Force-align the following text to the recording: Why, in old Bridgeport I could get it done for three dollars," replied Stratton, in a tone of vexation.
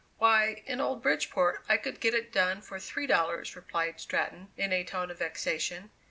Why, 0.17 0.63
in 0.65 0.81
old 0.81 1.03
Bridgeport 1.03 1.63
I 1.69 1.77
could 1.77 1.99
get 1.99 2.15
it 2.15 2.31
done 2.33 2.61
for 2.63 2.79
three 2.79 3.05
dollars," 3.05 3.55
replied 3.55 3.99
Stratton, 4.01 4.51
in 4.57 4.73
a 4.73 4.83
tone 4.83 5.11
of 5.11 5.19
vexation. 5.19 5.91